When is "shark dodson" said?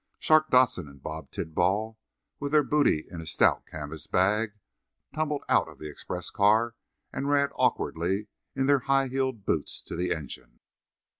0.17-0.87